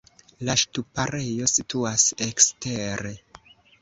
La 0.47 0.53
ŝtuparejo 0.61 1.49
situas 1.55 2.07
ekstere. 2.29 3.13